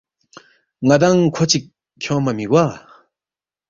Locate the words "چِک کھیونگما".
1.49-2.31